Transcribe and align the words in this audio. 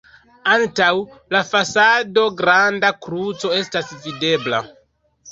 Antaŭ 0.51 0.85
la 1.35 1.41
fasado 1.49 2.23
granda 2.39 2.89
kruco 3.07 3.51
estas 3.59 3.93
videbla. 4.07 4.63